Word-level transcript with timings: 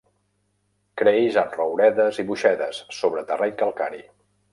Creix 1.01 1.35
en 1.41 1.51
rouredes 1.57 2.19
i 2.23 2.25
boixedes 2.31 2.79
sobre 3.01 3.25
terreny 3.33 3.55
calcari. 3.61 4.03